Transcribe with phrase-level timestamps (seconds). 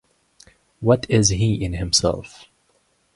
[0.79, 2.45] What is he in himself?